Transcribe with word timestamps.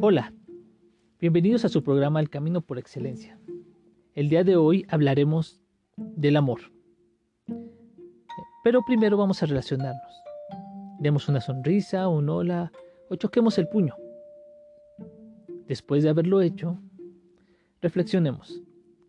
Hola, 0.00 0.32
bienvenidos 1.20 1.64
a 1.64 1.68
su 1.68 1.84
programa 1.84 2.18
El 2.18 2.28
Camino 2.28 2.60
por 2.60 2.78
Excelencia. 2.78 3.38
El 4.14 4.28
día 4.28 4.42
de 4.42 4.56
hoy 4.56 4.84
hablaremos 4.88 5.62
del 5.96 6.36
amor. 6.36 6.60
Pero 8.64 8.82
primero 8.84 9.16
vamos 9.16 9.40
a 9.40 9.46
relacionarnos. 9.46 10.12
Demos 10.98 11.28
una 11.28 11.40
sonrisa, 11.40 12.08
un 12.08 12.28
hola 12.28 12.72
o 13.08 13.14
choquemos 13.14 13.56
el 13.56 13.68
puño. 13.68 13.94
Después 15.68 16.02
de 16.02 16.08
haberlo 16.08 16.40
hecho, 16.40 16.76
reflexionemos. 17.80 18.62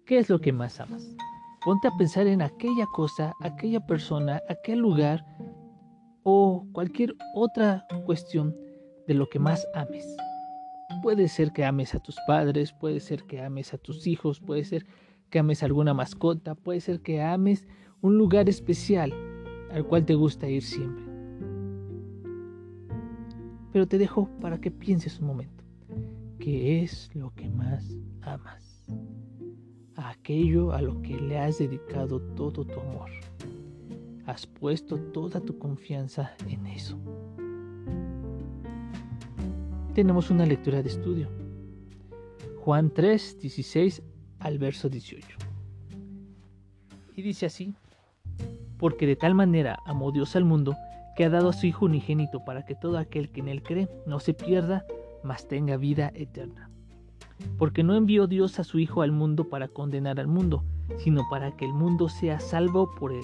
¿Qué 0.05 0.20
es 0.20 0.29
lo 0.29 0.39
que 0.39 0.54
más 0.54 0.79
amas? 0.79 1.04
Ponte 1.65 1.88
a 1.88 1.97
pensar 1.97 2.27
en 2.27 2.43
aquella 2.43 2.86
cosa, 2.93 3.33
aquella 3.41 3.79
persona, 3.79 4.39
aquel 4.49 4.79
lugar 4.79 5.25
o 6.21 6.63
cualquier 6.73 7.15
otra 7.33 7.88
cuestión 8.05 8.55
de 9.08 9.16
lo 9.16 9.27
que 9.27 9.39
más 9.39 9.67
ames. 9.73 10.16
Puede 11.02 11.27
ser 11.27 11.52
que 11.52 11.66
ames 11.66 11.95
a 11.95 11.99
tus 11.99 12.17
padres, 12.27 12.71
puede 12.73 12.99
ser 12.99 13.23
que 13.23 13.41
ames 13.41 13.73
a 13.73 13.77
tus 13.77 14.07
hijos, 14.07 14.39
puede 14.39 14.63
ser 14.63 14.85
que 15.30 15.39
ames 15.39 15.63
alguna 15.63 15.94
mascota, 15.94 16.55
puede 16.55 16.80
ser 16.80 17.02
que 17.02 17.21
ames 17.21 17.67
un 18.02 18.17
lugar 18.17 18.49
especial 18.49 19.13
al 19.71 19.85
cual 19.85 20.05
te 20.05 20.16
gusta 20.16 20.48
ir 20.48 20.63
siempre. 20.63 21.03
Pero 23.71 23.88
te 23.88 23.98
dejo 23.98 24.30
para 24.39 24.59
que 24.59 24.71
pienses 24.71 25.20
un 25.20 25.27
momento. 25.27 25.63
¿Qué 26.39 26.84
es 26.84 27.09
lo 27.13 27.33
que 27.33 27.49
más 27.49 27.97
amas? 28.22 28.86
Aquello 29.95 30.72
a 30.72 30.81
lo 30.81 31.02
que 31.02 31.20
le 31.20 31.38
has 31.38 31.58
dedicado 31.58 32.22
todo 32.36 32.63
tu 32.63 32.80
amor. 32.80 33.09
Has 34.25 34.45
puesto 34.45 34.97
toda 34.97 35.39
tu 35.41 35.58
confianza 35.58 36.33
en 36.47 36.66
eso 36.67 36.97
tenemos 39.95 40.30
una 40.30 40.45
lectura 40.45 40.83
de 40.83 40.89
estudio. 40.89 41.30
Juan 42.59 42.92
3, 42.94 43.39
16 43.39 44.03
al 44.39 44.59
verso 44.59 44.89
18. 44.89 45.38
Y 47.16 47.22
dice 47.22 47.45
así, 47.45 47.73
porque 48.78 49.08
de 49.08 49.16
tal 49.16 49.36
manera 49.36 49.80
amó 49.86 50.11
Dios 50.11 50.36
al 50.36 50.44
mundo, 50.44 50.75
que 51.16 51.23
ha 51.23 51.30
dado 51.30 51.50
a 51.50 51.53
su 51.53 51.66
Hijo 51.66 51.86
unigénito 51.86 52.44
para 52.44 52.66
que 52.66 52.75
todo 52.75 52.97
aquel 52.97 53.31
que 53.31 53.39
en 53.39 53.47
él 53.47 53.64
cree 53.64 53.88
no 54.06 54.19
se 54.19 54.34
pierda, 54.34 54.86
mas 55.23 55.47
tenga 55.47 55.78
vida 55.78 56.12
eterna. 56.14 56.69
Porque 57.58 57.81
no 57.81 57.95
envió 57.95 58.28
Dios 58.28 58.59
a 58.59 58.66
su 58.66 58.80
Hijo 58.80 59.02
al 59.02 59.14
mundo 59.14 59.47
para 59.47 59.69
condenar 59.69 60.19
al 60.19 60.28
mundo, 60.28 60.66
sino 60.97 61.23
para 61.30 61.56
que 61.56 61.64
el 61.64 61.73
mundo 61.73 62.09
sea 62.09 62.41
salvo 62.41 62.94
por 62.95 63.14
él. 63.14 63.23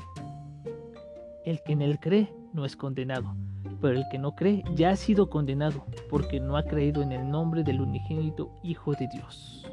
El 1.43 1.61
que 1.63 1.73
en 1.73 1.81
él 1.81 1.99
cree 1.99 2.33
no 2.53 2.65
es 2.65 2.75
condenado, 2.75 3.35
pero 3.79 3.97
el 3.97 4.05
que 4.11 4.17
no 4.17 4.35
cree 4.35 4.63
ya 4.75 4.91
ha 4.91 4.95
sido 4.95 5.29
condenado, 5.29 5.85
porque 6.09 6.39
no 6.39 6.57
ha 6.57 6.63
creído 6.63 7.01
en 7.01 7.11
el 7.11 7.29
nombre 7.29 7.63
del 7.63 7.81
unigénito 7.81 8.51
Hijo 8.63 8.93
de 8.93 9.07
Dios. 9.11 9.65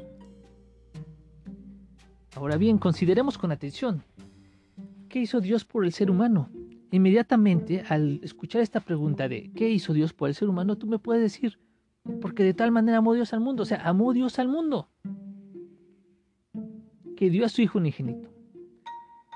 Ahora 2.35 2.57
bien, 2.57 2.77
consideremos 2.77 3.37
con 3.37 3.51
atención, 3.51 4.03
¿qué 5.09 5.19
hizo 5.19 5.41
Dios 5.41 5.65
por 5.65 5.83
el 5.83 5.91
ser 5.91 6.09
humano? 6.09 6.49
Inmediatamente, 6.91 7.83
al 7.89 8.19
escuchar 8.23 8.61
esta 8.61 8.79
pregunta 8.79 9.27
de 9.27 9.51
¿qué 9.53 9.69
hizo 9.69 9.93
Dios 9.93 10.13
por 10.13 10.29
el 10.29 10.35
ser 10.35 10.49
humano? 10.49 10.77
Tú 10.77 10.87
me 10.87 10.99
puedes 10.99 11.21
decir, 11.21 11.59
porque 12.21 12.43
de 12.43 12.53
tal 12.53 12.71
manera 12.71 12.99
amó 12.99 13.13
Dios 13.13 13.33
al 13.33 13.41
mundo, 13.41 13.63
o 13.63 13.65
sea, 13.65 13.81
amó 13.87 14.13
Dios 14.13 14.39
al 14.39 14.47
mundo, 14.47 14.89
que 17.15 17.29
dio 17.29 17.45
a 17.45 17.49
su 17.49 17.61
Hijo 17.61 17.77
unigénito. 17.77 18.29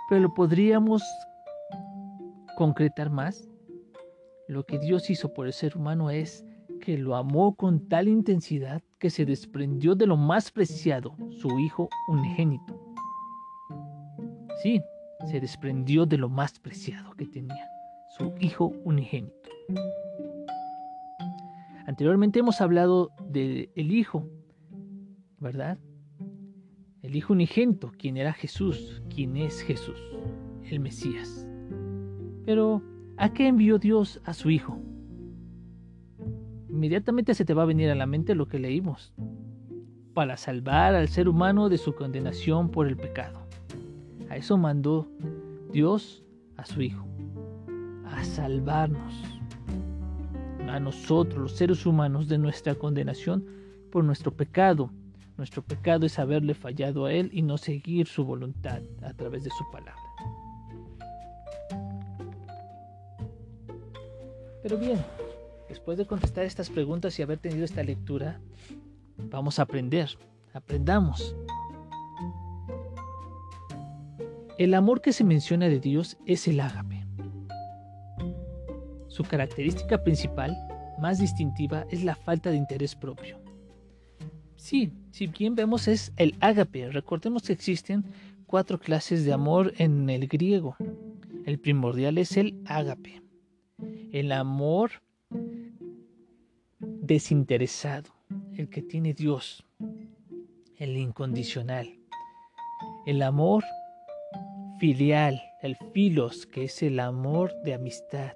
Pero 0.10 0.22
lo 0.22 0.34
podríamos 0.34 1.04
concretar 2.56 3.09
más 3.09 3.50
lo 4.48 4.66
que 4.66 4.78
Dios 4.78 5.09
hizo 5.09 5.34
por 5.34 5.48
el 5.48 5.54
ser 5.54 5.78
humano 5.78 6.09
es 6.09 6.46
que 6.82 6.98
lo 6.98 7.16
amó 7.16 7.56
con 7.56 7.88
tal 7.88 8.09
intensidad 8.09 8.82
que 9.00 9.09
se 9.09 9.26
desprendió 9.26 9.96
de 9.96 10.06
lo 10.06 10.18
más 10.18 10.52
preciado, 10.52 11.16
su 11.31 11.59
Hijo 11.59 11.90
unigénito. 12.09 12.78
Sí, 14.62 14.81
se 15.30 15.40
desprendió 15.40 16.06
de 16.06 16.18
lo 16.18 16.28
más 16.30 16.59
preciado 16.59 17.14
que 17.14 17.25
tenía, 17.25 17.69
su 18.18 18.34
Hijo 18.40 18.74
unigénito. 18.84 19.50
Anteriormente 21.88 22.40
hemos 22.40 22.59
hablado 22.59 23.12
del 23.30 23.70
Hijo, 23.75 24.28
¿verdad? 25.40 25.78
El 27.02 27.16
Hijo 27.16 27.31
unigénito, 27.31 27.91
quien 27.97 28.18
era 28.18 28.34
Jesús, 28.34 29.02
quien 29.09 29.38
es 29.38 29.62
Jesús, 29.62 30.00
el 30.70 30.81
Mesías. 30.81 31.47
Pero 32.46 32.81
¿A 33.18 33.31
qué 33.31 33.48
envió 33.48 33.78
Dios 33.78 34.20
a 34.26 34.34
su 34.34 34.50
Hijo? 34.50 34.80
Inmediatamente 36.68 37.36
se 37.36 37.46
te 37.46 37.54
va 37.54 37.62
a 37.62 37.68
venir 37.68 37.92
a 37.92 37.96
la 37.96 38.08
mente 38.08 38.34
lo 38.34 38.48
que 38.48 38.58
leímos, 38.58 39.14
para 40.16 40.36
salvar 40.36 40.96
al 40.96 41.08
ser 41.08 41.30
humano 41.30 41.70
de 41.70 41.78
su 41.78 41.94
condenación 41.94 42.70
por 42.70 42.88
el 42.88 42.98
pecado. 42.98 43.40
A 44.30 44.38
eso 44.38 44.58
mandó 44.58 45.08
Dios 45.72 46.24
a 46.58 46.66
su 46.66 46.82
Hijo, 46.82 47.06
a 48.06 48.24
salvarnos, 48.24 49.14
a 50.68 50.80
nosotros 50.80 51.40
los 51.40 51.52
seres 51.52 51.86
humanos 51.86 52.28
de 52.28 52.40
nuestra 52.40 52.74
condenación 52.74 53.46
por 53.92 54.03
nuestro 54.03 54.32
pecado. 54.32 54.90
Nuestro 55.38 55.62
pecado 55.62 56.08
es 56.08 56.18
haberle 56.18 56.56
fallado 56.56 57.06
a 57.06 57.14
Él 57.14 57.30
y 57.32 57.44
no 57.44 57.59
seguir 57.59 58.08
su 58.08 58.26
voluntad 58.26 58.82
a 59.03 59.14
través 59.14 59.44
de 59.44 59.52
su 59.52 59.64
palabra. 59.72 60.12
Pero 64.63 64.78
bien, 64.78 64.97
después 65.68 65.97
de 65.97 66.06
contestar 66.06 66.46
estas 66.46 66.69
preguntas 66.69 67.19
y 67.19 67.22
haber 67.22 67.38
tenido 67.38 67.66
esta 67.66 67.84
lectura, 67.84 68.40
vamos 69.18 69.59
a 69.59 69.63
aprender. 69.63 70.09
Aprendamos. 70.53 71.35
El 74.57 74.73
amor 74.73 75.02
que 75.02 75.12
se 75.12 75.25
menciona 75.25 75.68
de 75.68 75.79
Dios 75.81 76.18
es 76.25 76.47
el 76.47 76.62
ágape. 76.62 77.06
Su 79.09 79.23
característica 79.23 80.02
principal, 80.02 80.56
más 80.97 81.19
distintiva, 81.19 81.85
es 81.91 82.06
la 82.06 82.16
falta 82.16 82.50
de 82.50 82.57
interés 82.57 82.96
propio. 82.96 83.40
Sí, 84.56 84.94
si 85.12 85.28
bien 85.28 85.56
vemos 85.56 85.90
es 85.90 86.13
el 86.16 86.35
ágape, 86.40 86.90
recordemos 86.90 87.44
que 87.44 87.53
existen 87.53 88.06
cuatro 88.46 88.79
clases 88.79 89.25
de 89.25 89.34
amor 89.34 89.73
en 89.78 90.09
el 90.09 90.28
griego. 90.28 90.78
El 91.46 91.59
primordial 91.59 92.18
es 92.18 92.38
el 92.38 92.62
ágape 92.66 93.22
el 94.12 94.32
amor 94.32 94.92
desinteresado, 96.80 98.14
el 98.56 98.70
que 98.70 98.82
tiene 98.82 99.14
Dios, 99.14 99.66
el 100.78 100.98
incondicional, 100.98 102.00
el 103.06 103.22
amor 103.22 103.64
filial, 104.80 105.42
el 105.62 105.78
filos, 105.94 106.46
que 106.46 106.66
es 106.66 106.84
el 106.84 107.00
amor 107.00 107.54
de 107.64 107.74
amistad, 107.74 108.34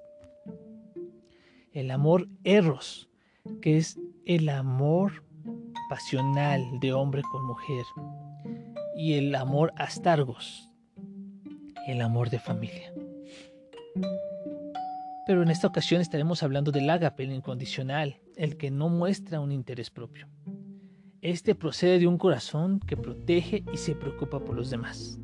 el 1.72 1.90
amor 1.90 2.28
eros, 2.44 3.08
que 3.62 3.76
es 3.76 3.98
el 4.24 4.48
amor 4.48 5.24
pasional 5.88 6.80
de 6.80 6.92
hombre 6.92 7.22
con 7.22 7.46
mujer, 7.46 7.84
y 8.96 9.14
el 9.14 9.34
amor 9.34 9.72
astargos, 9.76 10.68
el 11.86 12.02
amor 12.02 12.30
de 12.30 12.38
familia. 12.38 12.92
Pero 15.28 15.42
en 15.42 15.50
esta 15.50 15.66
ocasión 15.66 16.00
estaremos 16.00 16.42
hablando 16.42 16.72
del 16.72 16.88
ágape, 16.88 17.24
incondicional, 17.24 18.18
el 18.34 18.56
que 18.56 18.70
no 18.70 18.88
muestra 18.88 19.40
un 19.40 19.52
interés 19.52 19.90
propio. 19.90 20.26
Este 21.20 21.54
procede 21.54 21.98
de 21.98 22.06
un 22.06 22.16
corazón 22.16 22.80
que 22.80 22.96
protege 22.96 23.62
y 23.70 23.76
se 23.76 23.94
preocupa 23.94 24.42
por 24.42 24.56
los 24.56 24.70
demás. 24.70 25.20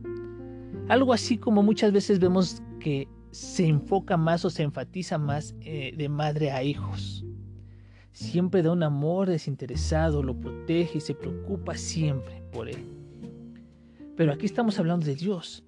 Algo 0.91 1.14
así 1.14 1.38
como 1.38 1.62
muchas 1.62 1.91
veces 1.91 2.19
vemos 2.19 2.62
que 2.81 3.09
se 3.31 3.66
enfoca 3.66 4.19
más 4.19 4.44
o 4.44 4.50
se 4.50 4.64
enfatiza 4.64 5.16
más 5.16 5.54
eh, 5.62 5.94
de 5.97 6.09
madre 6.10 6.50
a 6.50 6.62
hijos. 6.62 7.25
Siempre 8.12 8.62
da 8.62 8.73
un 8.73 8.82
amor 8.82 9.31
desinteresado, 9.31 10.23
lo 10.23 10.38
protege 10.38 10.99
y 10.99 11.00
se 11.00 11.14
preocupa 11.14 11.76
siempre 11.79 12.43
por 12.52 12.69
él. 12.69 12.87
Pero 14.19 14.34
aquí 14.34 14.44
estamos 14.44 14.79
hablando 14.79 15.06
de 15.06 15.14
Dios. 15.14 15.64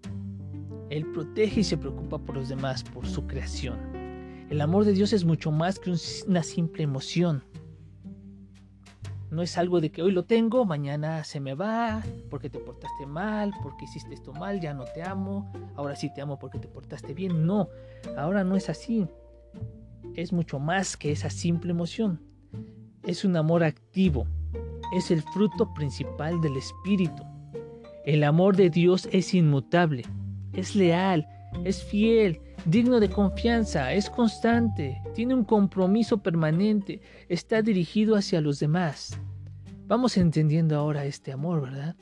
Él 0.90 1.06
protege 1.06 1.60
y 1.60 1.64
se 1.64 1.78
preocupa 1.78 2.18
por 2.18 2.36
los 2.36 2.50
demás, 2.50 2.84
por 2.84 3.06
su 3.06 3.26
creación. 3.26 3.95
El 4.48 4.60
amor 4.60 4.84
de 4.84 4.92
Dios 4.92 5.12
es 5.12 5.24
mucho 5.24 5.50
más 5.50 5.80
que 5.80 5.92
una 6.28 6.42
simple 6.44 6.84
emoción. 6.84 7.42
No 9.28 9.42
es 9.42 9.58
algo 9.58 9.80
de 9.80 9.90
que 9.90 10.02
hoy 10.02 10.12
lo 10.12 10.24
tengo, 10.24 10.64
mañana 10.64 11.24
se 11.24 11.40
me 11.40 11.54
va, 11.54 12.02
porque 12.30 12.48
te 12.48 12.60
portaste 12.60 13.06
mal, 13.06 13.52
porque 13.60 13.84
hiciste 13.84 14.14
esto 14.14 14.32
mal, 14.32 14.60
ya 14.60 14.72
no 14.72 14.84
te 14.84 15.02
amo, 15.02 15.50
ahora 15.74 15.96
sí 15.96 16.14
te 16.14 16.20
amo 16.20 16.38
porque 16.38 16.60
te 16.60 16.68
portaste 16.68 17.12
bien. 17.12 17.44
No, 17.44 17.68
ahora 18.16 18.44
no 18.44 18.54
es 18.54 18.70
así. 18.70 19.08
Es 20.14 20.32
mucho 20.32 20.60
más 20.60 20.96
que 20.96 21.10
esa 21.10 21.28
simple 21.28 21.72
emoción. 21.72 22.22
Es 23.02 23.24
un 23.24 23.36
amor 23.36 23.64
activo, 23.64 24.28
es 24.94 25.10
el 25.10 25.22
fruto 25.22 25.74
principal 25.74 26.40
del 26.40 26.56
Espíritu. 26.56 27.24
El 28.04 28.22
amor 28.22 28.54
de 28.54 28.70
Dios 28.70 29.08
es 29.10 29.34
inmutable, 29.34 30.04
es 30.52 30.76
leal, 30.76 31.26
es 31.64 31.82
fiel, 31.82 32.40
digno 32.66 32.98
de 32.98 33.08
confianza, 33.08 33.92
es 33.92 34.10
constante, 34.10 35.00
tiene 35.14 35.34
un 35.34 35.44
compromiso 35.44 36.18
permanente, 36.18 37.00
está 37.28 37.62
dirigido 37.62 38.16
hacia 38.16 38.40
los 38.40 38.58
demás. 38.58 39.18
Vamos 39.86 40.16
entendiendo 40.16 40.76
ahora 40.76 41.04
este 41.04 41.32
amor, 41.32 41.62
¿verdad? 41.62 41.96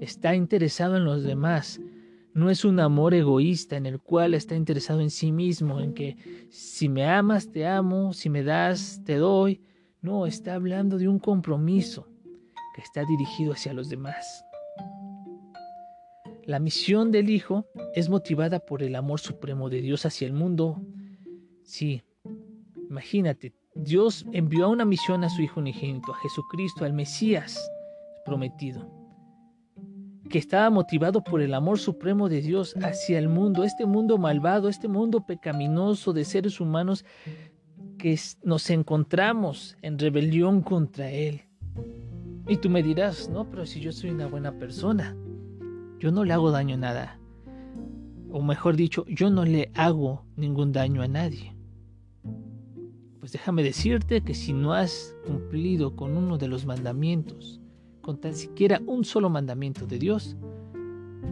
Está 0.00 0.34
interesado 0.34 0.96
en 0.96 1.04
los 1.04 1.22
demás. 1.22 1.78
No 2.32 2.48
es 2.48 2.64
un 2.64 2.80
amor 2.80 3.12
egoísta 3.12 3.76
en 3.76 3.84
el 3.84 4.00
cual 4.00 4.32
está 4.32 4.54
interesado 4.54 5.00
en 5.00 5.10
sí 5.10 5.30
mismo, 5.30 5.80
en 5.80 5.92
que 5.92 6.16
si 6.50 6.88
me 6.88 7.06
amas, 7.06 7.50
te 7.50 7.66
amo, 7.66 8.14
si 8.14 8.30
me 8.30 8.42
das, 8.42 9.02
te 9.04 9.16
doy. 9.16 9.60
No, 10.00 10.26
está 10.26 10.54
hablando 10.54 10.96
de 10.96 11.08
un 11.08 11.18
compromiso 11.18 12.08
que 12.74 12.80
está 12.80 13.04
dirigido 13.04 13.52
hacia 13.52 13.74
los 13.74 13.90
demás. 13.90 14.45
La 16.46 16.60
misión 16.60 17.10
del 17.10 17.28
Hijo 17.28 17.66
es 17.92 18.08
motivada 18.08 18.60
por 18.60 18.84
el 18.84 18.94
amor 18.94 19.18
supremo 19.18 19.68
de 19.68 19.80
Dios 19.80 20.06
hacia 20.06 20.28
el 20.28 20.32
mundo. 20.32 20.80
Sí, 21.64 22.04
imagínate, 22.88 23.52
Dios 23.74 24.24
envió 24.32 24.68
una 24.68 24.84
misión 24.84 25.24
a 25.24 25.28
su 25.28 25.42
Hijo 25.42 25.58
unigénito, 25.58 26.14
a 26.14 26.18
Jesucristo, 26.18 26.84
al 26.84 26.92
Mesías 26.92 27.68
prometido, 28.24 28.88
que 30.30 30.38
estaba 30.38 30.70
motivado 30.70 31.24
por 31.24 31.42
el 31.42 31.52
amor 31.52 31.80
supremo 31.80 32.28
de 32.28 32.40
Dios 32.40 32.76
hacia 32.80 33.18
el 33.18 33.28
mundo, 33.28 33.64
este 33.64 33.84
mundo 33.84 34.16
malvado, 34.16 34.68
este 34.68 34.86
mundo 34.86 35.26
pecaminoso 35.26 36.12
de 36.12 36.24
seres 36.24 36.60
humanos 36.60 37.04
que 37.98 38.16
nos 38.44 38.70
encontramos 38.70 39.76
en 39.82 39.98
rebelión 39.98 40.62
contra 40.62 41.10
Él. 41.10 41.42
Y 42.46 42.58
tú 42.58 42.70
me 42.70 42.84
dirás, 42.84 43.28
no, 43.28 43.50
pero 43.50 43.66
si 43.66 43.80
yo 43.80 43.90
soy 43.90 44.10
una 44.10 44.28
buena 44.28 44.52
persona, 44.52 45.16
yo 45.98 46.12
no 46.12 46.24
le 46.24 46.32
hago 46.32 46.50
daño 46.50 46.74
a 46.74 46.78
nada. 46.78 47.18
O 48.30 48.42
mejor 48.42 48.76
dicho, 48.76 49.04
yo 49.06 49.30
no 49.30 49.44
le 49.44 49.70
hago 49.74 50.24
ningún 50.36 50.72
daño 50.72 51.02
a 51.02 51.08
nadie. 51.08 51.54
Pues 53.20 53.32
déjame 53.32 53.62
decirte 53.62 54.20
que 54.22 54.34
si 54.34 54.52
no 54.52 54.72
has 54.72 55.16
cumplido 55.26 55.96
con 55.96 56.16
uno 56.16 56.38
de 56.38 56.48
los 56.48 56.66
mandamientos, 56.66 57.60
con 58.02 58.20
tan 58.20 58.34
siquiera 58.34 58.80
un 58.86 59.04
solo 59.04 59.30
mandamiento 59.30 59.86
de 59.86 59.98
Dios, 59.98 60.36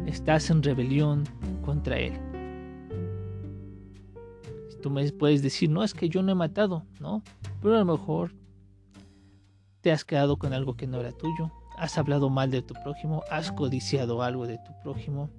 estás 0.06 0.50
en 0.50 0.62
rebelión 0.62 1.24
contra 1.64 1.98
Él. 1.98 2.14
Tú 4.82 4.90
me 4.90 5.10
puedes 5.12 5.42
decir, 5.42 5.70
no, 5.70 5.82
es 5.82 5.94
que 5.94 6.08
yo 6.08 6.22
no 6.22 6.32
he 6.32 6.34
matado, 6.34 6.84
¿no? 7.00 7.22
Pero 7.62 7.76
a 7.76 7.78
lo 7.78 7.84
mejor 7.84 8.32
te 9.80 9.92
has 9.92 10.04
quedado 10.04 10.36
con 10.36 10.52
algo 10.52 10.76
que 10.76 10.86
no 10.86 11.00
era 11.00 11.12
tuyo, 11.12 11.52
has 11.76 11.98
hablado 11.98 12.30
mal 12.30 12.50
de 12.50 12.62
tu 12.62 12.74
prójimo, 12.74 13.22
has 13.30 13.52
codiciado 13.52 14.22
algo 14.22 14.46
de 14.46 14.58
tu 14.58 14.72
prójimo, 14.82 15.30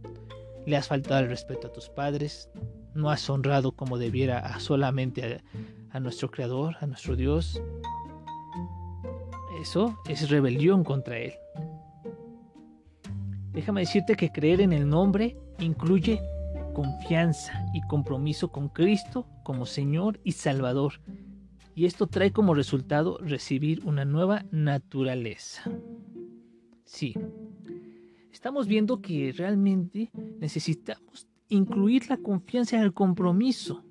le 0.66 0.78
has 0.78 0.88
faltado 0.88 1.22
el 1.22 1.30
respeto 1.30 1.68
a 1.68 1.74
tus 1.74 1.90
padres, 1.90 2.50
no 2.94 3.10
has 3.10 3.30
honrado 3.30 3.72
como 3.74 3.98
debiera 3.98 4.40
a 4.40 4.60
solamente 4.60 5.42
a, 5.92 5.98
a 5.98 6.00
nuestro 6.00 6.32
Creador, 6.32 6.76
a 6.82 6.88
nuestro 6.88 7.16
Dios. 7.16 7.62
Eso 9.62 9.98
es 10.08 10.30
rebelión 10.30 10.84
contra 10.84 11.18
Él. 11.18 11.34
Déjame 13.52 13.82
decirte 13.82 14.16
que 14.16 14.32
creer 14.32 14.62
en 14.62 14.74
el 14.74 14.88
nombre 14.88 15.38
incluye 15.60 16.22
confianza 16.74 17.66
y 17.74 17.82
compromiso 17.88 18.52
con 18.52 18.68
Cristo 18.68 19.26
como 19.44 19.66
Señor 19.66 20.20
y 20.24 20.34
Salvador. 20.34 21.00
Y 21.74 21.86
esto 21.86 22.08
trae 22.08 22.32
como 22.32 22.54
resultado 22.54 23.18
recibir 23.20 23.82
una 23.86 24.06
nueva 24.06 24.46
naturaleza. 24.52 25.64
Sí. 26.86 27.14
Estamos 28.32 28.68
viendo 28.68 29.02
que 29.02 29.34
realmente 29.36 30.12
necesitamos 30.40 31.28
incluir 31.50 32.10
la 32.10 32.18
confianza 32.18 32.78
en 32.78 32.84
el 32.84 32.94
compromiso. 32.94 33.84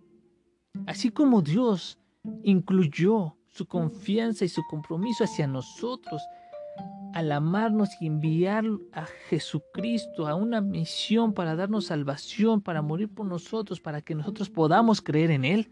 Así 0.86 1.10
como 1.10 1.42
Dios 1.42 1.98
incluyó 2.42 3.36
su 3.48 3.66
confianza 3.66 4.44
y 4.44 4.48
su 4.48 4.62
compromiso 4.70 5.24
hacia 5.24 5.46
nosotros 5.46 6.22
al 7.14 7.30
amarnos 7.30 7.90
y 8.00 8.06
enviar 8.06 8.64
a 8.92 9.06
Jesucristo 9.28 10.26
a 10.26 10.34
una 10.34 10.60
misión 10.60 11.32
para 11.32 11.54
darnos 11.54 11.86
salvación, 11.86 12.60
para 12.60 12.82
morir 12.82 13.08
por 13.08 13.26
nosotros, 13.26 13.80
para 13.80 14.02
que 14.02 14.14
nosotros 14.14 14.50
podamos 14.50 15.00
creer 15.00 15.30
en 15.30 15.44
Él. 15.44 15.70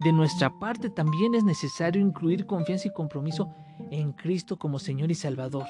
De 0.00 0.12
nuestra 0.12 0.50
parte 0.58 0.90
también 0.90 1.34
es 1.34 1.44
necesario 1.44 2.00
incluir 2.00 2.46
confianza 2.46 2.88
y 2.88 2.92
compromiso 2.92 3.52
en 3.90 4.12
Cristo 4.12 4.58
como 4.58 4.78
Señor 4.78 5.10
y 5.10 5.14
Salvador 5.14 5.66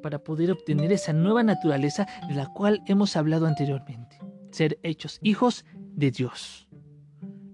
para 0.00 0.18
poder 0.18 0.50
obtener 0.50 0.92
esa 0.92 1.12
nueva 1.12 1.42
naturaleza 1.42 2.06
de 2.28 2.34
la 2.34 2.46
cual 2.46 2.82
hemos 2.86 3.16
hablado 3.16 3.46
anteriormente. 3.46 4.18
Ser 4.50 4.78
hechos 4.82 5.18
hijos 5.22 5.64
de 5.94 6.10
Dios. 6.10 6.68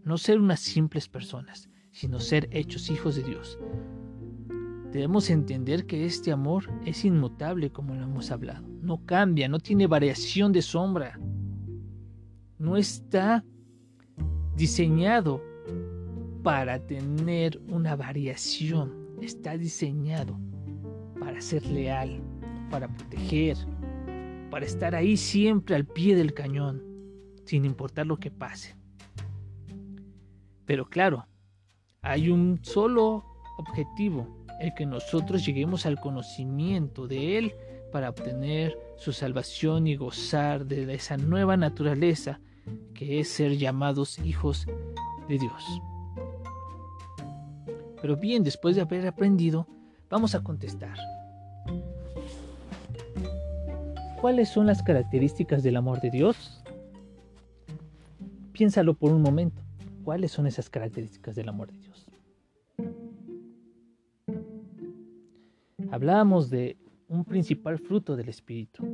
No 0.04 0.18
ser 0.18 0.38
unas 0.38 0.60
simples 0.60 1.08
personas, 1.08 1.68
sino 1.92 2.20
ser 2.20 2.48
hechos 2.52 2.90
hijos 2.90 3.16
de 3.16 3.22
Dios. 3.22 3.58
Debemos 4.92 5.28
entender 5.30 5.86
que 5.86 6.06
este 6.06 6.32
amor 6.32 6.70
es 6.84 7.04
inmutable 7.04 7.70
como 7.70 7.94
lo 7.94 8.04
hemos 8.04 8.30
hablado. 8.30 8.66
No 8.80 9.04
cambia, 9.04 9.48
no 9.48 9.58
tiene 9.58 9.86
variación 9.86 10.52
de 10.52 10.62
sombra. 10.62 11.18
No 12.58 12.76
está 12.76 13.44
diseñado 14.54 15.42
para 16.42 16.78
tener 16.78 17.60
una 17.68 17.96
variación. 17.96 18.94
Está 19.20 19.58
diseñado 19.58 20.38
para 21.18 21.40
ser 21.40 21.66
leal, 21.66 22.20
para 22.70 22.88
proteger, 22.88 23.56
para 24.50 24.66
estar 24.66 24.94
ahí 24.94 25.16
siempre 25.16 25.74
al 25.74 25.86
pie 25.86 26.16
del 26.16 26.34
cañón, 26.34 26.82
sin 27.44 27.64
importar 27.64 28.06
lo 28.06 28.18
que 28.18 28.30
pase. 28.30 28.76
Pero 30.64 30.86
claro, 30.86 31.26
hay 32.02 32.30
un 32.30 32.58
solo 32.62 33.24
objetivo, 33.58 34.44
el 34.60 34.74
que 34.74 34.86
nosotros 34.86 35.44
lleguemos 35.44 35.86
al 35.86 36.00
conocimiento 36.00 37.06
de 37.06 37.38
Él 37.38 37.54
para 37.92 38.10
obtener 38.10 38.76
su 38.96 39.12
salvación 39.12 39.86
y 39.86 39.96
gozar 39.96 40.66
de 40.66 40.92
esa 40.92 41.16
nueva 41.16 41.56
naturaleza 41.56 42.40
que 42.94 43.20
es 43.20 43.28
ser 43.28 43.56
llamados 43.56 44.18
hijos 44.18 44.66
de 45.28 45.38
Dios. 45.38 45.64
Pero 48.00 48.16
bien, 48.16 48.42
después 48.42 48.76
de 48.76 48.82
haber 48.82 49.06
aprendido, 49.06 49.66
vamos 50.08 50.34
a 50.34 50.42
contestar. 50.42 50.96
¿Cuáles 54.20 54.48
son 54.48 54.66
las 54.66 54.82
características 54.82 55.62
del 55.62 55.76
amor 55.76 56.00
de 56.00 56.10
Dios? 56.10 56.62
Piénsalo 58.52 58.94
por 58.94 59.12
un 59.12 59.20
momento. 59.20 59.62
¿Cuáles 60.04 60.32
son 60.32 60.46
esas 60.46 60.70
características 60.70 61.36
del 61.36 61.48
amor 61.48 61.70
de 61.70 61.78
Dios? 61.78 62.06
Hablábamos 65.90 66.48
de 66.48 66.78
un 67.08 67.24
principal 67.24 67.78
fruto 67.78 68.16
del 68.16 68.28
Espíritu, 68.28 68.84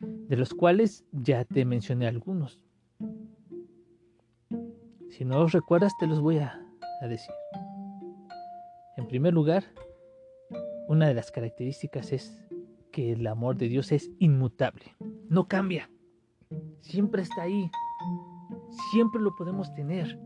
de 0.00 0.36
los 0.36 0.52
cuales 0.52 1.04
ya 1.12 1.44
te 1.44 1.64
mencioné 1.64 2.06
algunos. 2.06 2.62
Si 5.10 5.24
no 5.24 5.40
los 5.40 5.52
recuerdas, 5.52 5.92
te 5.98 6.06
los 6.06 6.20
voy 6.20 6.38
a, 6.38 6.62
a 7.00 7.08
decir. 7.08 7.34
En 8.96 9.08
primer 9.08 9.32
lugar, 9.32 9.64
una 10.88 11.08
de 11.08 11.14
las 11.14 11.30
características 11.30 12.12
es 12.12 12.47
que 12.98 13.12
el 13.12 13.28
amor 13.28 13.56
de 13.56 13.68
Dios 13.68 13.92
es 13.92 14.10
inmutable, 14.18 14.96
no 15.28 15.46
cambia, 15.46 15.88
siempre 16.80 17.22
está 17.22 17.42
ahí, 17.42 17.70
siempre 18.90 19.20
lo 19.20 19.36
podemos 19.36 19.72
tener, 19.72 20.18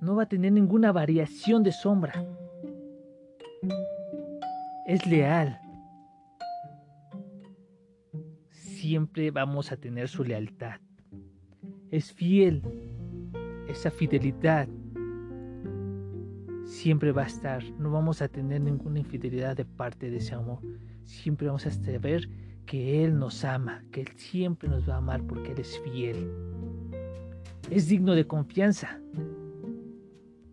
no 0.00 0.14
va 0.14 0.22
a 0.22 0.28
tener 0.28 0.52
ninguna 0.52 0.92
variación 0.92 1.64
de 1.64 1.72
sombra, 1.72 2.12
es 4.86 5.04
leal, 5.04 5.60
siempre 8.50 9.32
vamos 9.32 9.72
a 9.72 9.76
tener 9.76 10.08
su 10.08 10.22
lealtad, 10.22 10.80
es 11.90 12.12
fiel, 12.12 12.62
esa 13.66 13.90
fidelidad 13.90 14.68
siempre 16.66 17.10
va 17.10 17.22
a 17.22 17.26
estar, 17.26 17.64
no 17.80 17.90
vamos 17.90 18.22
a 18.22 18.28
tener 18.28 18.60
ninguna 18.60 19.00
infidelidad 19.00 19.56
de 19.56 19.64
parte 19.64 20.08
de 20.08 20.18
ese 20.18 20.36
amor 20.36 20.60
siempre 21.10 21.48
vamos 21.48 21.66
a 21.66 21.70
saber 21.70 22.28
que 22.66 23.04
Él 23.04 23.18
nos 23.18 23.44
ama, 23.44 23.82
que 23.90 24.02
Él 24.02 24.08
siempre 24.16 24.68
nos 24.68 24.88
va 24.88 24.94
a 24.94 24.98
amar 24.98 25.22
porque 25.24 25.52
Él 25.52 25.58
es 25.58 25.78
fiel. 25.80 26.30
Es 27.70 27.88
digno 27.88 28.14
de 28.14 28.26
confianza. 28.26 29.00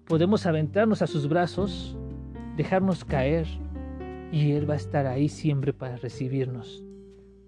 Podemos 0.06 0.46
aventarnos 0.46 1.02
a 1.02 1.08
sus 1.08 1.28
brazos, 1.28 1.98
dejarnos 2.56 3.06
caer 3.06 3.48
y 4.32 4.54
Él 4.54 4.70
va 4.70 4.74
a 4.74 4.78
estar 4.78 5.06
ahí 5.06 5.30
siempre 5.30 5.74
para 5.74 5.98
recibirnos, 5.98 6.84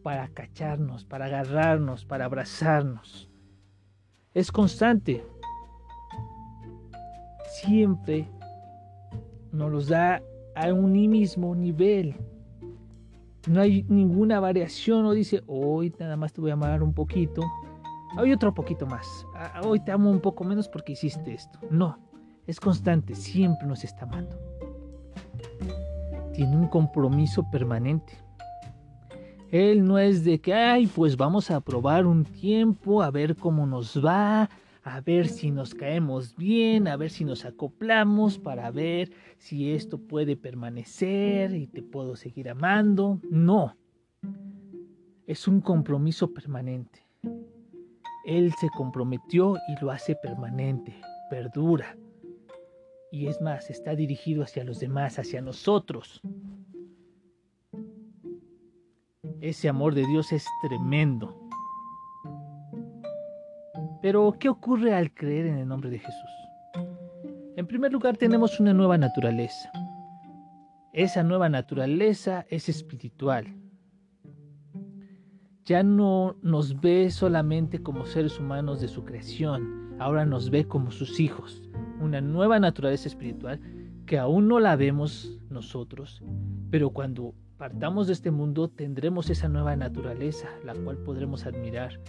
para 0.03 0.27
cacharnos, 0.29 1.03
para 1.03 1.25
agarrarnos, 1.25 2.05
para 2.05 2.25
abrazarnos. 2.25 3.29
Es 4.33 4.51
constante. 4.51 5.25
Siempre 7.61 8.27
nos 9.51 9.71
los 9.71 9.87
da 9.87 10.21
a 10.55 10.73
un 10.73 10.91
mismo 10.91 11.55
nivel 11.55 12.15
No 13.49 13.61
hay 13.61 13.83
ninguna 13.89 14.39
variación 14.39 15.07
o 15.07 15.11
dice, 15.11 15.41
hoy 15.47 15.91
nada 15.97 16.15
más 16.15 16.31
te 16.31 16.39
voy 16.39 16.51
a 16.51 16.53
amar 16.53 16.83
un 16.83 16.93
poquito, 16.93 17.41
hoy 18.15 18.31
otro 18.31 18.53
poquito 18.53 18.85
más, 18.85 19.25
ah, 19.35 19.61
hoy 19.65 19.79
te 19.79 19.91
amo 19.91 20.11
un 20.11 20.19
poco 20.19 20.43
menos 20.43 20.69
porque 20.69 20.91
hiciste 20.91 21.33
esto. 21.33 21.57
No, 21.71 21.97
es 22.45 22.59
constante, 22.59 23.15
siempre 23.15 23.67
nos 23.67 23.83
está 23.83 24.05
amando. 24.05 24.37
Tiene 26.31 26.55
un 26.55 26.67
compromiso 26.67 27.43
permanente. 27.49 28.13
Él 29.49 29.83
no 29.83 29.97
es 29.97 30.23
de 30.23 30.39
que, 30.39 30.53
ay, 30.53 30.85
pues 30.85 31.17
vamos 31.17 31.49
a 31.49 31.59
probar 31.59 32.05
un 32.05 32.25
tiempo, 32.25 33.01
a 33.01 33.09
ver 33.09 33.35
cómo 33.35 33.65
nos 33.65 33.99
va, 34.05 34.47
a 34.95 35.01
ver 35.01 35.27
si 35.27 35.51
nos 35.51 35.75
caemos 35.75 36.35
bien, 36.35 36.87
a 36.87 36.97
ver 36.97 37.11
si 37.11 37.23
nos 37.23 37.45
acoplamos 37.45 38.39
para 38.39 38.71
ver 38.71 39.11
si 39.37 39.71
esto 39.71 39.99
puede 39.99 40.35
permanecer 40.35 41.53
y 41.53 41.67
te 41.67 41.83
puedo 41.83 42.15
seguir 42.15 42.49
amando. 42.49 43.21
No, 43.29 43.77
es 45.27 45.47
un 45.47 45.61
compromiso 45.61 46.33
permanente. 46.33 47.05
Él 48.25 48.51
se 48.59 48.67
comprometió 48.69 49.57
y 49.67 49.79
lo 49.79 49.91
hace 49.91 50.15
permanente, 50.15 50.99
perdura. 51.29 51.95
Y 53.11 53.27
es 53.27 53.39
más, 53.41 53.69
está 53.69 53.95
dirigido 53.95 54.41
hacia 54.41 54.63
los 54.63 54.79
demás, 54.79 55.19
hacia 55.19 55.39
nosotros. 55.39 56.19
Ese 59.39 59.69
amor 59.69 59.93
de 59.93 60.05
Dios 60.07 60.31
es 60.31 60.45
tremendo. 60.63 61.48
Pero, 64.01 64.35
¿qué 64.39 64.49
ocurre 64.49 64.93
al 64.93 65.13
creer 65.13 65.47
en 65.47 65.57
el 65.57 65.67
nombre 65.67 65.89
de 65.89 65.99
Jesús? 65.99 66.29
En 67.55 67.67
primer 67.67 67.91
lugar, 67.91 68.15
tenemos 68.15 68.59
una 68.59 68.73
nueva 68.73 68.97
naturaleza. 68.97 69.69
Esa 70.93 71.23
nueva 71.23 71.49
naturaleza 71.49 72.45
es 72.49 72.69
espiritual. 72.69 73.47
Ya 75.65 75.83
no 75.83 76.37
nos 76.41 76.79
ve 76.79 77.11
solamente 77.11 77.83
como 77.83 78.05
seres 78.05 78.39
humanos 78.39 78.81
de 78.81 78.87
su 78.87 79.03
creación, 79.03 79.93
ahora 79.99 80.25
nos 80.25 80.49
ve 80.49 80.65
como 80.65 80.89
sus 80.89 81.19
hijos. 81.19 81.61
Una 82.01 82.21
nueva 82.21 82.59
naturaleza 82.59 83.07
espiritual 83.07 83.59
que 84.05 84.17
aún 84.17 84.47
no 84.47 84.59
la 84.59 84.75
vemos 84.75 85.39
nosotros, 85.49 86.23
pero 86.71 86.89
cuando 86.89 87.35
partamos 87.57 88.07
de 88.07 88.13
este 88.13 88.31
mundo 88.31 88.69
tendremos 88.69 89.29
esa 89.29 89.47
nueva 89.47 89.75
naturaleza, 89.75 90.47
la 90.65 90.73
cual 90.73 90.97
podremos 90.97 91.45
admirar. 91.45 91.99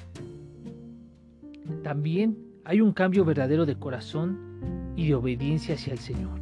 También 1.82 2.36
hay 2.64 2.80
un 2.80 2.92
cambio 2.92 3.24
verdadero 3.24 3.66
de 3.66 3.76
corazón 3.76 4.92
y 4.96 5.08
de 5.08 5.14
obediencia 5.14 5.74
hacia 5.74 5.92
el 5.92 5.98
Señor. 5.98 6.40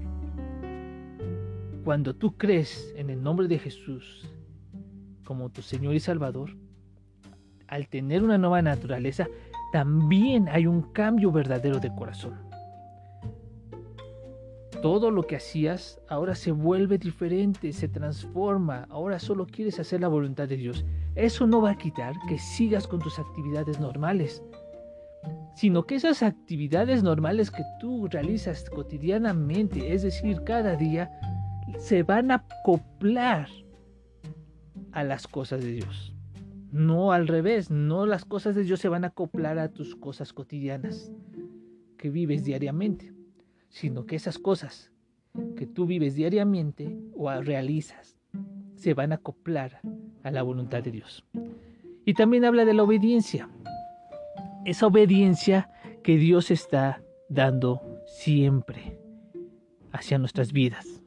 Cuando 1.85 2.15
tú 2.15 2.37
crees 2.37 2.93
en 2.97 3.11
el 3.11 3.23
nombre 3.23 3.49
de 3.49 3.59
Jesús 3.59 4.29
como 5.25 5.51
tu 5.51 5.63
Señor 5.63 5.95
y 5.95 6.01
Salvador, 6.01 6.51
al 7.67 7.89
tener 7.89 8.23
una 8.23 8.39
nueva 8.39 8.63
naturaleza, 8.63 9.27
también 9.73 10.49
hay 10.49 10.67
un 10.67 10.83
cambio 10.93 11.31
verdadero 11.31 11.79
de 11.79 11.95
corazón 11.95 12.49
todo 14.83 15.11
lo 15.11 15.27
que 15.27 15.37
hacías 15.37 16.01
ahora 16.09 16.35
se 16.35 16.53
vuelve 16.53 16.99
diferente, 16.99 17.73
se 17.73 17.89
transforma, 17.89 18.87
ahora 18.91 19.19
solo 19.19 19.47
quieres 19.47 19.81
hacer 19.81 20.01
la 20.01 20.09
voluntad 20.09 20.49
de 20.49 20.57
Dios. 20.57 20.85
Eso 21.15 21.47
no 21.47 21.61
va 21.61 21.71
a 21.71 21.79
quitar 21.79 22.15
que 22.29 22.39
sigas 22.39 22.87
con 22.87 23.01
tus 23.01 23.19
actividades 23.19 23.81
normales, 23.81 24.43
sino 25.55 25.87
que 25.87 25.97
esas 25.97 26.23
actividades 26.23 27.03
normales 27.03 27.51
que 27.51 27.65
tú 27.81 28.09
realizas 28.09 28.69
cotidianamente, 28.71 29.93
es 29.93 30.03
decir, 30.03 30.43
cada 30.45 30.77
día, 30.77 31.11
se 31.79 32.03
van 32.03 32.31
a 32.31 32.47
acoplar 32.61 33.49
a 34.93 35.05
las 35.05 35.27
cosas 35.27 35.63
de 35.63 35.73
Dios. 35.73 36.15
No 36.71 37.13
al 37.13 37.29
revés, 37.29 37.71
no 37.71 38.07
las 38.07 38.25
cosas 38.25 38.55
de 38.55 38.65
Dios 38.65 38.81
se 38.81 38.89
van 38.89 39.05
a 39.05 39.09
acoplar 39.09 39.59
a 39.59 39.71
tus 39.71 39.97
cosas 39.97 40.33
cotidianas 40.33 41.11
que 41.97 42.11
vives 42.11 42.45
diariamente 42.45 43.19
sino 43.69 44.07
que 44.07 44.17
esas 44.17 44.39
cosas 44.39 44.93
que 45.57 45.67
tú 45.67 45.87
vives 45.87 46.15
diariamente 46.15 46.99
o 47.15 47.31
realizas 47.41 48.17
se 48.75 48.95
van 48.95 49.13
a 49.13 49.17
acoplar 49.17 49.81
a 50.23 50.31
la 50.31 50.43
voluntad 50.43 50.83
de 50.83 50.91
Dios. 50.91 51.25
Y 52.05 52.15
también 52.15 52.45
habla 52.45 52.65
de 52.65 52.75
la 52.75 52.83
obediencia. 52.83 53.49
Esa 54.69 54.87
obediencia 54.87 55.71
que 56.05 56.19
Dios 56.19 56.51
está 56.51 57.03
dando 57.31 57.81
siempre 58.05 59.01
hacia 59.93 60.19
nuestras 60.19 60.53
vidas. 60.53 61.03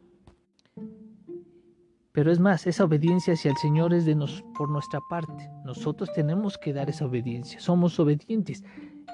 Pero 2.12 2.32
es 2.32 2.40
más, 2.40 2.66
esa 2.66 2.86
obediencia 2.86 3.36
hacia 3.36 3.52
el 3.52 3.58
Señor 3.58 3.94
es 3.94 4.06
de 4.06 4.16
nos, 4.16 4.44
por 4.58 4.68
nuestra 4.68 5.00
parte. 5.12 5.48
Nosotros 5.64 6.12
tenemos 6.12 6.58
que 6.58 6.74
dar 6.74 6.90
esa 6.90 7.06
obediencia. 7.06 7.60
Somos 7.60 8.00
obedientes. 8.00 8.64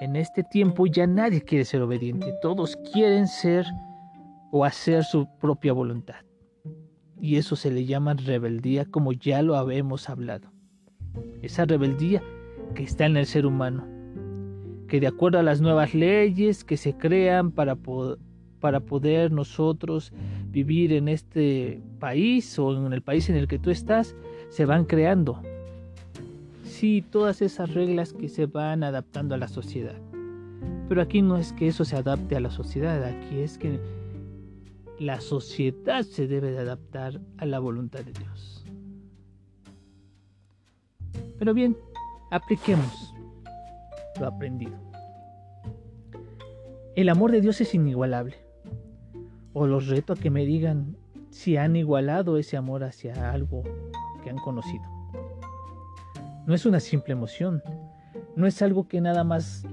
En 0.00 0.16
este 0.16 0.42
tiempo 0.42 0.86
ya 0.86 1.06
nadie 1.06 1.42
quiere 1.42 1.66
ser 1.66 1.82
obediente, 1.82 2.32
todos 2.40 2.74
quieren 2.94 3.28
ser 3.28 3.66
o 4.50 4.64
hacer 4.64 5.04
su 5.04 5.28
propia 5.42 5.74
voluntad. 5.74 6.24
Y 7.20 7.36
eso 7.36 7.54
se 7.54 7.70
le 7.70 7.84
llama 7.84 8.14
rebeldía 8.14 8.86
como 8.86 9.12
ya 9.12 9.42
lo 9.42 9.56
habemos 9.56 10.08
hablado. 10.08 10.50
Esa 11.42 11.66
rebeldía 11.66 12.22
que 12.74 12.84
está 12.84 13.04
en 13.04 13.18
el 13.18 13.26
ser 13.26 13.44
humano, 13.44 13.97
que 14.88 15.00
de 15.00 15.06
acuerdo 15.06 15.38
a 15.38 15.42
las 15.42 15.60
nuevas 15.60 15.94
leyes 15.94 16.64
que 16.64 16.76
se 16.76 16.94
crean 16.94 17.50
para, 17.50 17.76
para 18.60 18.80
poder 18.80 19.30
nosotros 19.30 20.12
vivir 20.50 20.92
en 20.92 21.08
este 21.08 21.80
país 21.98 22.58
o 22.58 22.86
en 22.86 22.92
el 22.92 23.02
país 23.02 23.28
en 23.28 23.36
el 23.36 23.46
que 23.46 23.58
tú 23.58 23.70
estás, 23.70 24.16
se 24.48 24.64
van 24.64 24.84
creando 24.84 25.40
sí, 26.78 27.02
todas 27.02 27.42
esas 27.42 27.74
reglas 27.74 28.12
que 28.12 28.28
se 28.28 28.46
van 28.46 28.84
adaptando 28.84 29.34
a 29.34 29.38
la 29.38 29.48
sociedad. 29.48 29.96
Pero 30.88 31.02
aquí 31.02 31.22
no 31.22 31.36
es 31.36 31.52
que 31.52 31.66
eso 31.66 31.84
se 31.84 31.96
adapte 31.96 32.36
a 32.36 32.40
la 32.40 32.50
sociedad, 32.50 33.02
aquí 33.02 33.40
es 33.40 33.58
que 33.58 33.80
la 35.00 35.20
sociedad 35.20 36.04
se 36.04 36.28
debe 36.28 36.52
de 36.52 36.58
adaptar 36.58 37.20
a 37.36 37.46
la 37.46 37.58
voluntad 37.58 38.00
de 38.00 38.12
Dios. 38.12 38.64
Pero 41.38 41.52
bien, 41.52 41.76
apliquemos 42.30 43.14
lo 44.18 44.26
aprendido. 44.26 44.76
El 46.96 47.08
amor 47.08 47.30
de 47.30 47.40
Dios 47.40 47.60
es 47.60 47.74
inigualable. 47.74 48.36
O 49.52 49.66
los 49.66 49.88
reto 49.88 50.12
a 50.12 50.16
que 50.16 50.30
me 50.30 50.44
digan 50.44 50.96
si 51.30 51.56
han 51.56 51.76
igualado 51.76 52.38
ese 52.38 52.56
amor 52.56 52.84
hacia 52.84 53.30
algo 53.30 53.62
que 54.22 54.30
han 54.30 54.38
conocido. 54.38 54.84
No 56.46 56.54
es 56.54 56.66
una 56.66 56.80
simple 56.80 57.12
emoción. 57.12 57.62
No 58.34 58.46
es 58.46 58.62
algo 58.62 58.88
que 58.88 59.00
nada 59.00 59.24
más 59.24 59.66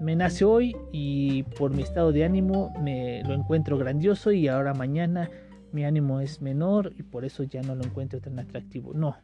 me 0.00 0.16
nace 0.16 0.44
hoy 0.44 0.76
y 0.92 1.42
por 1.42 1.74
mi 1.74 1.82
estado 1.82 2.12
de 2.12 2.24
ánimo 2.24 2.72
me 2.80 3.22
lo 3.24 3.34
encuentro 3.34 3.76
grandioso 3.76 4.30
y 4.32 4.48
ahora 4.48 4.72
mañana 4.74 5.28
mi 5.72 5.84
ánimo 5.84 6.20
es 6.20 6.40
menor 6.40 6.92
y 6.96 7.02
por 7.02 7.24
eso 7.24 7.42
ya 7.42 7.62
no 7.62 7.74
lo 7.74 7.84
encuentro 7.84 8.20
tan 8.20 8.38
atractivo. 8.38 8.94
No. 8.94 9.16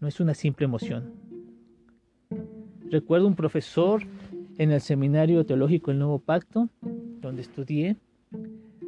No 0.00 0.08
es 0.08 0.20
una 0.20 0.34
simple 0.34 0.64
emoción. 0.64 1.14
Recuerdo 2.90 3.26
un 3.26 3.34
profesor 3.34 4.02
en 4.58 4.70
el 4.70 4.80
Seminario 4.80 5.44
Teológico 5.44 5.90
El 5.90 5.98
Nuevo 5.98 6.18
Pacto, 6.18 6.68
donde 7.20 7.42
estudié. 7.42 7.96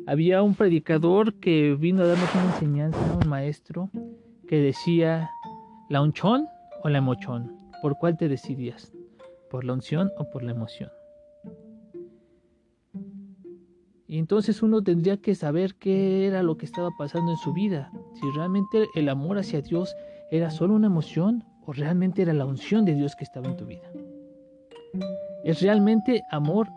Había 0.07 0.43
un 0.43 0.55
predicador 0.55 1.35
que 1.35 1.75
vino 1.75 2.03
a 2.03 2.07
darnos 2.07 2.35
una 2.35 2.45
enseñanza, 2.45 3.19
un 3.21 3.29
maestro, 3.29 3.91
que 4.47 4.61
decía, 4.61 5.31
la 5.89 6.03
unchón 6.03 6.47
o 6.83 6.89
la 6.89 6.99
emoción? 6.99 7.53
¿Por 7.83 7.99
cuál 7.99 8.17
te 8.17 8.29
decidías? 8.29 8.93
¿Por 9.51 9.65
la 9.65 9.73
unción 9.73 10.11
o 10.19 10.31
por 10.31 10.43
la 10.43 10.53
emoción? 10.53 10.91
Y 14.09 14.19
entonces 14.19 14.63
uno 14.63 14.83
tendría 14.83 15.17
que 15.17 15.35
saber 15.35 15.75
qué 15.75 16.27
era 16.27 16.43
lo 16.43 16.57
que 16.57 16.67
estaba 16.67 16.91
pasando 16.97 17.33
en 17.33 17.39
su 17.39 17.53
vida. 17.53 17.91
Si 18.15 18.31
realmente 18.37 18.87
el 18.95 19.09
amor 19.09 19.39
hacia 19.39 19.63
Dios 19.63 19.97
era 20.31 20.51
solo 20.51 20.75
una 20.75 20.87
emoción 20.87 21.45
o 21.67 21.73
realmente 21.73 22.23
era 22.23 22.33
la 22.33 22.47
unción 22.47 22.85
de 22.85 22.95
Dios 22.95 23.15
que 23.17 23.25
estaba 23.25 23.49
en 23.49 23.57
tu 23.57 23.67
vida. 23.67 23.91
¿Es 25.45 25.61
realmente 25.61 26.23
amor 26.31 26.69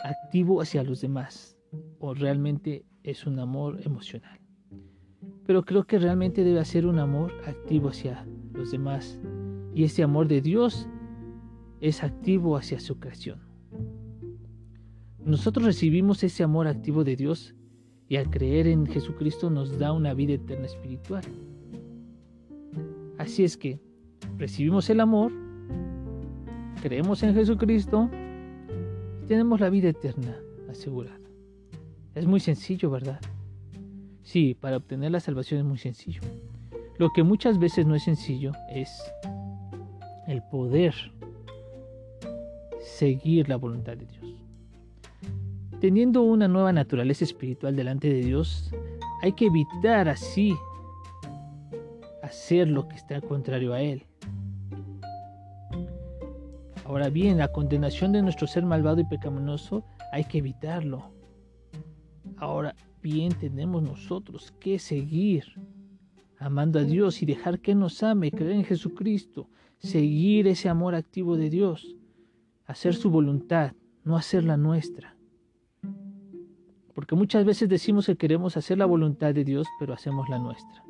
activo 0.00 0.60
hacia 0.60 0.82
los 0.82 1.00
demás 1.00 1.56
o 1.98 2.12
realmente 2.12 2.84
es 3.02 3.26
un 3.26 3.38
amor 3.38 3.80
emocional? 3.84 4.38
Pero 5.46 5.64
creo 5.64 5.84
que 5.84 5.98
realmente 5.98 6.42
debe 6.44 6.64
ser 6.64 6.86
un 6.86 6.98
amor 6.98 7.32
activo 7.46 7.88
hacia 7.88 8.26
los 8.52 8.72
demás. 8.72 9.18
Y 9.74 9.84
ese 9.84 10.02
amor 10.02 10.28
de 10.28 10.40
Dios 10.40 10.88
es 11.80 12.02
activo 12.02 12.56
hacia 12.56 12.80
su 12.80 12.98
creación. 12.98 13.40
Nosotros 15.24 15.64
recibimos 15.64 16.22
ese 16.22 16.42
amor 16.42 16.66
activo 16.66 17.04
de 17.04 17.16
Dios 17.16 17.54
y 18.08 18.16
al 18.16 18.28
creer 18.28 18.66
en 18.66 18.86
Jesucristo 18.86 19.50
nos 19.50 19.78
da 19.78 19.92
una 19.92 20.14
vida 20.14 20.34
eterna 20.34 20.66
espiritual. 20.66 21.24
Así 23.18 23.44
es 23.44 23.56
que 23.56 23.80
recibimos 24.38 24.88
el 24.90 25.00
amor, 25.00 25.32
creemos 26.82 27.22
en 27.22 27.34
Jesucristo 27.34 28.10
y 29.22 29.26
tenemos 29.26 29.60
la 29.60 29.70
vida 29.70 29.88
eterna 29.88 30.36
asegurada. 30.70 31.18
Es 32.14 32.26
muy 32.26 32.40
sencillo, 32.40 32.90
¿verdad? 32.90 33.20
Sí, 34.22 34.54
para 34.54 34.78
obtener 34.78 35.10
la 35.10 35.20
salvación 35.20 35.60
es 35.60 35.66
muy 35.66 35.78
sencillo. 35.78 36.20
Lo 36.98 37.10
que 37.10 37.22
muchas 37.22 37.58
veces 37.58 37.86
no 37.86 37.94
es 37.94 38.04
sencillo 38.04 38.52
es 38.70 38.90
el 40.26 40.42
poder 40.42 40.94
seguir 42.80 43.48
la 43.48 43.56
voluntad 43.56 43.96
de 43.96 44.06
Dios. 44.06 44.36
Teniendo 45.80 46.22
una 46.22 46.48
nueva 46.48 46.72
naturaleza 46.72 47.24
espiritual 47.24 47.76
delante 47.76 48.08
de 48.08 48.20
Dios, 48.20 48.70
hay 49.22 49.32
que 49.32 49.46
evitar 49.46 50.08
así 50.08 50.54
hacer 52.22 52.68
lo 52.68 52.88
que 52.88 52.96
está 52.96 53.20
contrario 53.20 53.74
a 53.74 53.82
Él. 53.82 54.06
Ahora 56.84 57.08
bien, 57.08 57.38
la 57.38 57.48
condenación 57.48 58.12
de 58.12 58.20
nuestro 58.20 58.46
ser 58.46 58.64
malvado 58.64 59.00
y 59.00 59.04
pecaminoso 59.04 59.84
hay 60.12 60.24
que 60.24 60.38
evitarlo. 60.38 61.10
Ahora 62.36 62.74
bien, 63.02 63.32
tenemos 63.32 63.82
nosotros 63.82 64.52
que 64.60 64.78
seguir 64.78 65.44
amando 66.38 66.78
a 66.78 66.84
Dios 66.84 67.22
y 67.22 67.26
dejar 67.26 67.60
que 67.60 67.74
nos 67.74 68.02
ame, 68.02 68.30
creer 68.30 68.52
en 68.52 68.64
Jesucristo, 68.64 69.48
seguir 69.78 70.46
ese 70.46 70.68
amor 70.68 70.94
activo 70.94 71.38
de 71.38 71.48
Dios, 71.48 71.96
hacer 72.66 72.94
su 72.94 73.10
voluntad, 73.10 73.72
no 74.04 74.16
hacer 74.16 74.44
la 74.44 74.58
nuestra. 74.58 75.16
Porque 76.94 77.14
muchas 77.14 77.46
veces 77.46 77.68
decimos 77.68 78.06
que 78.06 78.16
queremos 78.16 78.58
hacer 78.58 78.76
la 78.76 78.86
voluntad 78.86 79.34
de 79.34 79.44
Dios, 79.44 79.66
pero 79.78 79.94
hacemos 79.94 80.28
la 80.28 80.38
nuestra. 80.38 80.84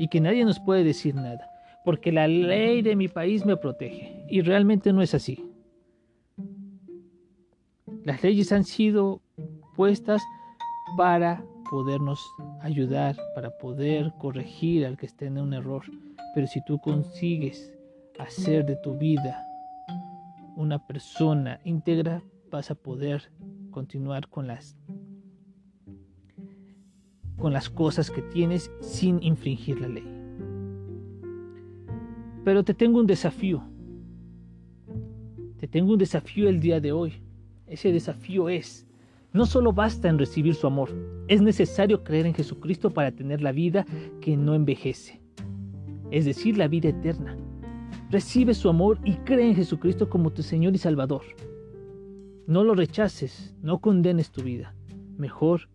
Y 0.00 0.08
que 0.08 0.20
nadie 0.20 0.44
nos 0.44 0.58
puede 0.58 0.82
decir 0.82 1.14
nada, 1.14 1.47
porque 1.88 2.12
la 2.12 2.28
ley 2.28 2.82
de 2.82 2.94
mi 2.96 3.08
país 3.08 3.46
me 3.46 3.56
protege. 3.56 4.22
Y 4.28 4.42
realmente 4.42 4.92
no 4.92 5.00
es 5.00 5.14
así. 5.14 5.50
Las 8.04 8.22
leyes 8.22 8.52
han 8.52 8.64
sido 8.64 9.22
puestas 9.74 10.20
para 10.98 11.42
podernos 11.70 12.22
ayudar, 12.60 13.16
para 13.34 13.56
poder 13.56 14.12
corregir 14.18 14.84
al 14.84 14.98
que 14.98 15.06
esté 15.06 15.28
en 15.28 15.38
un 15.38 15.54
error. 15.54 15.82
Pero 16.34 16.46
si 16.46 16.62
tú 16.66 16.78
consigues 16.78 17.72
hacer 18.18 18.66
de 18.66 18.76
tu 18.76 18.98
vida 18.98 19.42
una 20.56 20.86
persona 20.86 21.58
íntegra, 21.64 22.22
vas 22.50 22.70
a 22.70 22.74
poder 22.74 23.32
continuar 23.70 24.28
con 24.28 24.46
las 24.46 24.76
con 27.38 27.54
las 27.54 27.70
cosas 27.70 28.10
que 28.10 28.20
tienes 28.20 28.70
sin 28.82 29.22
infringir 29.22 29.80
la 29.80 29.88
ley. 29.88 30.17
Pero 32.48 32.64
te 32.64 32.72
tengo 32.72 32.98
un 32.98 33.06
desafío. 33.06 33.62
Te 35.58 35.68
tengo 35.68 35.92
un 35.92 35.98
desafío 35.98 36.48
el 36.48 36.60
día 36.60 36.80
de 36.80 36.92
hoy. 36.92 37.12
Ese 37.66 37.92
desafío 37.92 38.48
es 38.48 38.86
no 39.34 39.44
solo 39.44 39.74
basta 39.74 40.08
en 40.08 40.18
recibir 40.18 40.54
su 40.54 40.66
amor, 40.66 40.88
es 41.28 41.42
necesario 41.42 42.02
creer 42.02 42.24
en 42.24 42.32
Jesucristo 42.32 42.88
para 42.88 43.12
tener 43.12 43.42
la 43.42 43.52
vida 43.52 43.84
que 44.22 44.34
no 44.38 44.54
envejece, 44.54 45.20
es 46.10 46.24
decir, 46.24 46.56
la 46.56 46.68
vida 46.68 46.88
eterna. 46.88 47.36
Recibe 48.08 48.54
su 48.54 48.70
amor 48.70 48.98
y 49.04 49.16
cree 49.16 49.50
en 49.50 49.54
Jesucristo 49.54 50.08
como 50.08 50.30
tu 50.30 50.42
Señor 50.42 50.74
y 50.74 50.78
Salvador. 50.78 51.24
No 52.46 52.64
lo 52.64 52.74
rechaces, 52.74 53.54
no 53.60 53.78
condenes 53.82 54.30
tu 54.30 54.42
vida. 54.42 54.74
Mejor 55.18 55.68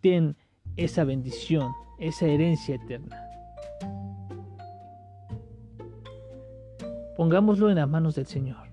ten 0.00 0.36
esa 0.76 1.02
bendición, 1.02 1.72
esa 1.98 2.28
herencia 2.28 2.76
eterna. 2.76 3.29
Pongámoslo 7.20 7.68
en 7.68 7.76
las 7.76 7.86
manos 7.86 8.14
del 8.14 8.24
Señor. 8.24 8.70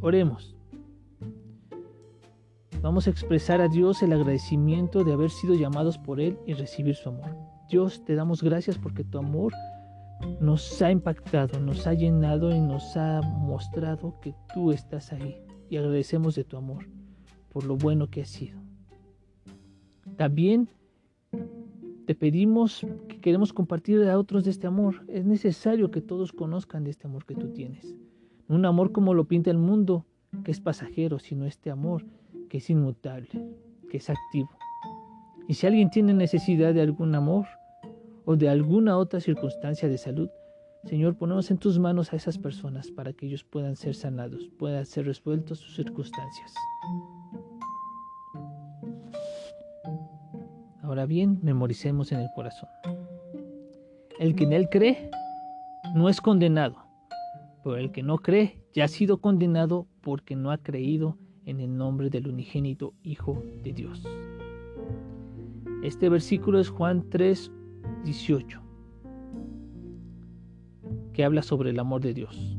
Oremos. 0.00 0.56
Vamos 2.80 3.06
a 3.06 3.10
expresar 3.10 3.60
a 3.60 3.68
Dios 3.68 4.02
el 4.02 4.14
agradecimiento 4.14 5.04
de 5.04 5.12
haber 5.12 5.28
sido 5.28 5.54
llamados 5.54 5.98
por 5.98 6.22
Él 6.22 6.38
y 6.46 6.54
recibir 6.54 6.94
su 6.94 7.10
amor. 7.10 7.36
Dios, 7.68 8.02
te 8.06 8.14
damos 8.14 8.42
gracias 8.42 8.78
porque 8.78 9.04
tu 9.04 9.18
amor 9.18 9.52
nos 10.40 10.80
ha 10.80 10.90
impactado, 10.90 11.60
nos 11.60 11.86
ha 11.86 11.92
llenado 11.92 12.50
y 12.50 12.58
nos 12.58 12.96
ha 12.96 13.20
mostrado 13.20 14.18
que 14.22 14.34
tú 14.54 14.72
estás 14.72 15.12
ahí. 15.12 15.36
Y 15.68 15.76
agradecemos 15.76 16.34
de 16.34 16.44
tu 16.44 16.56
amor 16.56 16.88
por 17.50 17.64
lo 17.64 17.76
bueno 17.76 18.08
que 18.08 18.22
has 18.22 18.30
sido. 18.30 18.58
También 20.16 20.70
te 22.06 22.14
pedimos 22.14 22.84
que 23.08 23.20
queremos 23.20 23.52
compartir 23.52 24.02
a 24.08 24.18
otros 24.18 24.44
de 24.44 24.50
este 24.50 24.66
amor. 24.66 25.04
Es 25.08 25.24
necesario 25.24 25.90
que 25.90 26.00
todos 26.00 26.32
conozcan 26.32 26.84
de 26.84 26.90
este 26.90 27.06
amor 27.06 27.24
que 27.24 27.34
tú 27.34 27.52
tienes. 27.52 27.94
Un 28.48 28.64
amor 28.66 28.92
como 28.92 29.14
lo 29.14 29.24
pinta 29.24 29.50
el 29.50 29.58
mundo, 29.58 30.04
que 30.44 30.50
es 30.50 30.60
pasajero, 30.60 31.18
sino 31.18 31.46
este 31.46 31.70
amor 31.70 32.04
que 32.48 32.58
es 32.58 32.68
inmutable, 32.70 33.30
que 33.88 33.98
es 33.98 34.10
activo. 34.10 34.50
Y 35.48 35.54
si 35.54 35.66
alguien 35.66 35.90
tiene 35.90 36.12
necesidad 36.14 36.74
de 36.74 36.82
algún 36.82 37.14
amor 37.14 37.46
o 38.24 38.36
de 38.36 38.48
alguna 38.48 38.96
otra 38.96 39.20
circunstancia 39.20 39.88
de 39.88 39.98
salud, 39.98 40.28
Señor, 40.84 41.16
ponemos 41.16 41.50
en 41.50 41.58
tus 41.58 41.78
manos 41.78 42.12
a 42.12 42.16
esas 42.16 42.38
personas 42.38 42.90
para 42.90 43.12
que 43.12 43.26
ellos 43.26 43.44
puedan 43.44 43.76
ser 43.76 43.94
sanados, 43.94 44.50
puedan 44.58 44.84
ser 44.84 45.06
resueltos 45.06 45.60
sus 45.60 45.76
circunstancias. 45.76 46.52
Ahora 50.82 51.06
bien, 51.06 51.38
memoricemos 51.42 52.10
en 52.10 52.18
el 52.18 52.28
corazón. 52.34 52.68
El 54.18 54.34
que 54.34 54.42
en 54.42 54.52
él 54.52 54.68
cree 54.68 55.10
no 55.94 56.08
es 56.08 56.20
condenado, 56.20 56.76
pero 57.62 57.76
el 57.76 57.92
que 57.92 58.02
no 58.02 58.18
cree 58.18 58.58
ya 58.72 58.84
ha 58.84 58.88
sido 58.88 59.20
condenado 59.20 59.86
porque 60.00 60.34
no 60.34 60.50
ha 60.50 60.58
creído 60.58 61.16
en 61.44 61.60
el 61.60 61.76
nombre 61.76 62.10
del 62.10 62.26
unigénito 62.26 62.94
Hijo 63.04 63.44
de 63.62 63.72
Dios. 63.72 64.04
Este 65.84 66.08
versículo 66.08 66.58
es 66.58 66.68
Juan 66.68 67.08
3, 67.10 67.52
18, 68.04 68.60
que 71.12 71.24
habla 71.24 71.42
sobre 71.42 71.70
el 71.70 71.78
amor 71.78 72.00
de 72.00 72.12
Dios, 72.12 72.58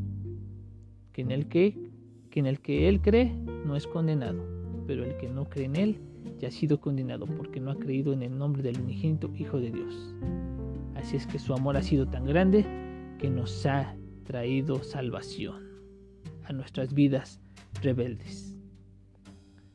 que 1.12 1.24
en 1.24 1.32
el 1.32 1.50
que, 1.50 1.78
que 2.30 2.40
en 2.40 2.46
el 2.46 2.62
que 2.62 2.88
Él 2.88 3.02
cree 3.02 3.36
no 3.66 3.76
es 3.76 3.86
condenado, 3.86 4.53
pero 4.86 5.04
el 5.04 5.16
que 5.18 5.28
no 5.28 5.46
cree 5.50 5.66
en 5.66 5.76
Él 5.76 6.02
ya 6.40 6.48
ha 6.48 6.52
sido 6.52 6.80
condenado 6.80 7.26
porque 7.26 7.60
no 7.60 7.72
ha 7.72 7.76
creído 7.76 8.14
en 8.14 8.24
el 8.24 8.38
nombre 8.38 8.62
del 8.62 8.80
unigénito 8.80 9.32
Hijo 9.36 9.60
de 9.60 9.72
Dios. 9.72 10.16
Así 10.96 11.18
es 11.18 11.28
que 11.28 11.40
su 11.40 11.54
amor 11.54 11.78
ha 11.78 11.82
sido 11.82 12.08
tan 12.08 12.26
grande 12.26 12.66
que 13.20 13.30
nos 13.30 13.66
ha 13.66 13.96
traído 14.24 14.84
salvación 14.84 15.64
a 16.46 16.54
nuestras 16.54 16.94
vidas 16.94 17.42
rebeldes. 17.82 18.58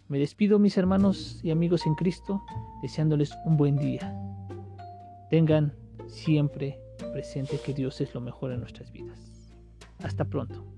Me 0.09 0.19
despido 0.19 0.59
mis 0.59 0.79
hermanos 0.79 1.41
y 1.43 1.51
amigos 1.51 1.87
en 1.87 1.95
Cristo, 1.95 2.43
deseándoles 2.81 3.31
un 3.45 3.59
buen 3.59 3.77
día. 3.77 4.15
Tengan 5.29 5.75
siempre 6.07 6.81
presente 7.13 7.59
que 7.65 7.75
Dios 7.75 8.01
es 8.01 8.15
lo 8.15 8.21
mejor 8.23 8.53
en 8.53 8.61
nuestras 8.61 8.91
vidas. 8.91 9.53
Hasta 10.03 10.25
pronto. 10.25 10.78